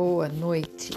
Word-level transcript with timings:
boa 0.00 0.30
noite. 0.30 0.96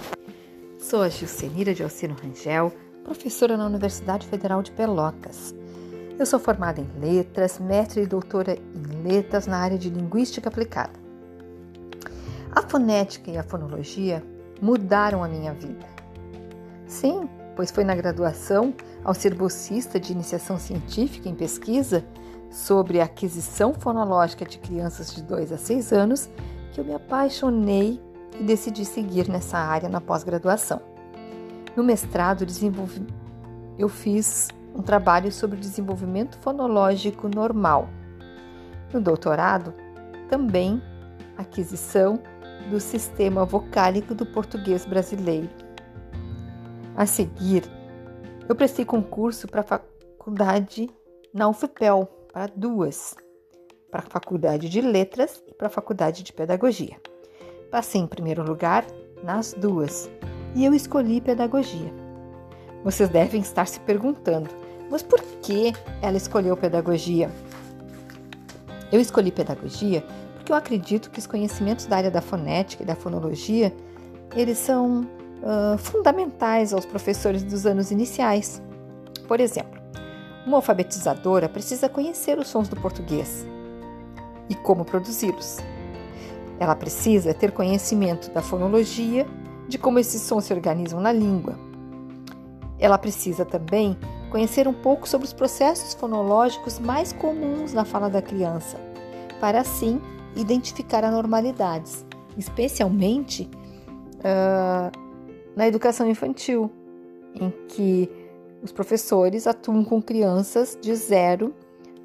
Sou 0.80 1.02
a 1.02 1.10
Gilcenira 1.10 1.74
de 1.74 1.84
Alcino 1.84 2.16
Rangel, 2.24 2.72
professora 3.04 3.58
na 3.58 3.66
Universidade 3.66 4.26
Federal 4.26 4.64
de 4.64 4.72
Pelotas. 4.72 5.54
Eu 6.18 6.26
sou 6.26 6.40
formada 6.40 6.80
em 6.80 6.88
letras, 7.02 7.60
mestre 7.60 8.04
e 8.04 8.06
doutora 8.06 8.56
em 8.56 9.04
letras 9.04 9.46
na 9.46 9.58
área 9.58 9.78
de 9.78 9.90
linguística 9.90 10.48
aplicada. 10.48 10.94
A 12.50 12.62
fonética 12.62 13.30
e 13.30 13.38
a 13.38 13.44
fonologia 13.44 14.24
mudaram 14.62 15.22
a 15.22 15.28
minha 15.28 15.52
vida. 15.52 15.86
Sim, 16.88 17.28
pois 17.58 17.72
foi 17.72 17.84
na 17.84 17.96
graduação, 17.96 18.74
ao 19.04 19.14
ser 19.14 19.36
bolsista 19.36 20.00
de 20.00 20.14
iniciação 20.14 20.58
científica 20.58 21.28
em 21.28 21.36
pesquisa 21.36 22.06
sobre 22.50 23.02
a 23.02 23.04
aquisição 23.04 23.74
fonológica 23.74 24.46
de 24.46 24.60
crianças 24.60 25.14
de 25.14 25.22
2 25.24 25.52
a 25.52 25.58
6 25.58 25.92
anos, 25.92 26.30
que 26.72 26.80
eu 26.80 26.86
me 26.86 26.94
apaixonei 26.94 28.00
e 28.40 28.44
decidi 28.44 28.86
seguir 28.86 29.30
nessa 29.30 29.58
área 29.58 29.90
na 29.90 30.02
pós-graduação. 30.02 30.82
No 31.76 31.84
mestrado, 31.84 32.46
eu 33.78 33.90
fiz 33.90 34.50
um 34.76 34.82
trabalho 34.82 35.32
sobre 35.32 35.58
o 35.58 35.60
desenvolvimento 35.60 36.38
fonológico 36.40 37.28
normal. 37.28 37.90
No 38.92 39.02
doutorado, 39.02 39.74
também 40.30 40.82
aquisição 41.38 42.20
do 42.70 42.80
sistema 42.80 43.46
vocálico 43.46 44.14
do 44.16 44.26
português 44.26 44.86
brasileiro. 44.86 45.50
A 46.96 47.06
seguir, 47.06 47.64
eu 48.48 48.56
prestei 48.56 48.86
concurso 48.86 49.48
para 49.48 49.62
a 49.62 49.64
faculdade 49.64 50.90
na 51.34 51.50
UFPEL, 51.50 52.06
para 52.32 52.52
duas, 52.56 53.16
para 53.90 54.02
a 54.02 54.10
faculdade 54.10 54.70
de 54.70 54.82
letras 54.82 55.44
e 55.48 55.54
para 55.54 55.68
a 55.68 55.72
faculdade 55.72 56.24
de 56.24 56.32
pedagogia. 56.32 57.00
Passei 57.74 58.00
em 58.00 58.06
primeiro 58.06 58.44
lugar 58.44 58.86
nas 59.24 59.52
duas 59.52 60.08
e 60.54 60.64
eu 60.64 60.76
escolhi 60.76 61.20
pedagogia. 61.20 61.92
Vocês 62.84 63.10
devem 63.10 63.42
estar 63.42 63.66
se 63.66 63.80
perguntando, 63.80 64.48
mas 64.92 65.02
por 65.02 65.20
que 65.42 65.74
ela 66.00 66.16
escolheu 66.16 66.56
pedagogia? 66.56 67.32
Eu 68.92 69.02
escolhi 69.02 69.32
pedagogia 69.32 70.06
porque 70.36 70.52
eu 70.52 70.56
acredito 70.56 71.10
que 71.10 71.18
os 71.18 71.26
conhecimentos 71.26 71.88
da 71.88 71.98
área 71.98 72.12
da 72.12 72.22
fonética 72.22 72.84
e 72.84 72.86
da 72.86 72.94
fonologia 72.94 73.74
eles 74.36 74.60
são 74.60 75.02
uh, 75.42 75.76
fundamentais 75.80 76.76
aos 76.76 76.86
professores 76.86 77.42
dos 77.42 77.66
anos 77.66 77.90
iniciais. 77.90 78.62
Por 79.28 79.40
exemplo, 79.40 79.82
uma 80.46 80.58
alfabetizadora 80.58 81.50
precisa 81.50 81.90
conhecer 81.90 82.38
os 82.38 82.50
sons 82.50 82.70
do 82.70 82.76
português 82.76 83.48
e 84.48 84.54
como 84.54 84.86
produzi-los. 84.86 85.73
Ela 86.60 86.76
precisa 86.76 87.34
ter 87.34 87.52
conhecimento 87.52 88.30
da 88.32 88.42
fonologia, 88.42 89.26
de 89.68 89.78
como 89.78 90.00
esses 90.00 90.22
sons 90.22 90.46
se 90.46 90.54
organizam 90.54 91.00
na 91.00 91.12
língua. 91.12 91.58
Ela 92.80 92.98
precisa 92.98 93.46
também 93.46 93.98
conhecer 94.30 94.68
um 94.68 94.74
pouco 94.74 95.08
sobre 95.08 95.26
os 95.26 95.34
processos 95.34 95.94
fonológicos 95.94 96.80
mais 96.80 97.14
comuns 97.14 97.74
na 97.74 97.86
fala 97.86 98.10
da 98.10 98.22
criança, 98.22 98.78
para 99.40 99.62
assim 99.62 100.02
identificar 100.36 101.04
anormalidades, 101.04 102.06
especialmente 102.38 103.50
uh, 104.20 104.92
na 105.56 105.68
educação 105.68 106.10
infantil, 106.10 106.72
em 107.36 107.52
que 107.68 108.10
os 108.64 108.72
professores 108.72 109.46
atuam 109.46 109.84
com 109.84 110.02
crianças 110.02 110.78
de 110.82 110.96
0 110.96 111.54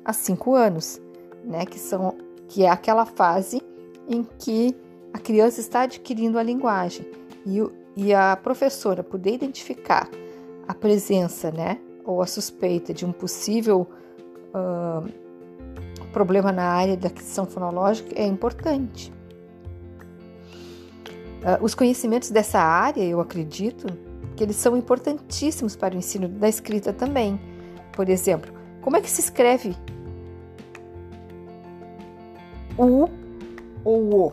a 0.05 0.13
5 0.13 0.55
anos, 0.55 1.01
né, 1.45 1.65
que, 1.65 1.79
são, 1.79 2.15
que 2.49 2.65
é 2.65 2.71
aquela 2.71 3.07
fase 3.07 3.63
em 4.09 4.27
que 4.39 4.75
a 5.13 5.19
criança 5.19 5.61
está 5.61 5.83
adquirindo 5.83 6.39
a 6.39 6.43
linguagem 6.43 7.07
e, 7.47 7.63
e 7.97 8.15
a 8.15 8.37
professora 8.37 9.03
poder 9.03 9.35
identificar 9.35 10.09
a 10.67 10.75
presença, 10.75 11.51
né, 11.51 11.79
ou 12.05 12.23
a 12.23 12.27
suspeita 12.27 12.93
de 12.93 13.05
um 13.05 13.13
possível 13.13 13.87
uh, 14.55 15.09
problema 16.13 16.51
na 16.53 16.65
área 16.65 16.97
da 16.97 17.09
aquisição 17.09 17.47
fonológica 17.47 18.13
é 18.15 18.27
importante. 18.27 19.13
Uh, 21.39 21.63
os 21.63 21.75
conhecimentos 21.75 22.31
dessa 22.31 22.59
área, 22.59 23.03
eu 23.03 23.21
acredito, 23.21 23.87
que 24.37 24.43
eles 24.43 24.57
são 24.57 24.77
importantíssimos 24.77 25.75
para 25.77 25.95
o 25.95 25.99
ensino 25.99 26.29
da 26.29 26.49
escrita 26.49 26.93
também. 26.93 27.41
Por 27.93 28.09
exemplo, 28.09 28.53
como 28.81 28.97
é 28.97 29.01
que 29.01 29.11
se 29.11 29.21
escreve 29.21 29.75
o 32.77 33.09
ou 33.85 34.27
o 34.27 34.33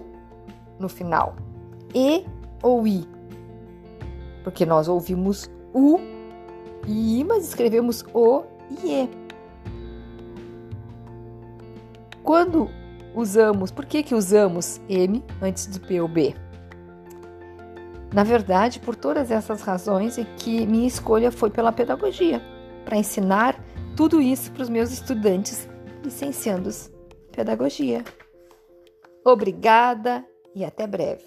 no 0.79 0.89
final? 0.89 1.35
E 1.93 2.25
ou 2.61 2.87
i? 2.87 3.07
Porque 4.43 4.65
nós 4.65 4.87
ouvimos 4.87 5.49
u 5.73 5.99
e 6.87 7.19
i, 7.19 7.23
mas 7.23 7.47
escrevemos 7.47 8.03
o 8.13 8.43
e 8.69 9.03
e. 9.03 9.09
Quando 12.23 12.69
usamos, 13.13 13.71
por 13.71 13.85
que, 13.85 14.03
que 14.03 14.15
usamos 14.15 14.81
M 14.89 15.23
antes 15.41 15.67
de 15.67 15.79
P 15.79 16.01
ou 16.01 16.07
B? 16.07 16.35
Na 18.13 18.23
verdade, 18.23 18.79
por 18.79 18.95
todas 18.95 19.29
essas 19.29 19.61
razões 19.61 20.17
é 20.17 20.25
que 20.37 20.65
minha 20.65 20.87
escolha 20.87 21.31
foi 21.31 21.49
pela 21.49 21.71
pedagogia, 21.71 22.41
para 22.83 22.97
ensinar 22.97 23.61
tudo 23.95 24.21
isso 24.21 24.51
para 24.51 24.63
os 24.63 24.69
meus 24.69 24.91
estudantes 24.91 25.67
licenciandos 26.03 26.89
pedagogia. 27.31 28.03
Obrigada 29.25 30.23
e 30.53 30.63
até 30.63 30.85
breve. 30.85 31.25